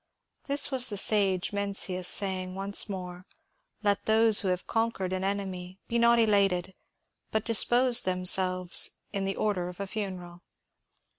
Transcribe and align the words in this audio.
This 0.45 0.71
was 0.71 0.87
the 0.87 0.97
sage 0.97 1.53
Mencius 1.53 2.07
saying 2.07 2.55
once 2.55 2.89
more, 2.89 3.17
'^ 3.33 3.35
Let 3.83 4.05
those 4.05 4.39
who 4.41 4.47
have 4.47 4.65
conquered 4.65 5.13
an 5.13 5.23
enemy 5.23 5.77
be 5.87 5.99
not 5.99 6.17
elated, 6.17 6.73
but 7.29 7.45
dispose 7.45 8.01
themselves 8.01 8.89
in 9.13 9.25
the 9.25 9.35
order 9.35 9.69
of 9.69 9.79
a 9.79 9.85
funeral 9.85 10.41